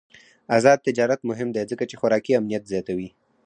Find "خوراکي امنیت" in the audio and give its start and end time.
1.99-2.63